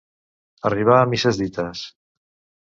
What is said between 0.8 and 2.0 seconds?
a misses dites.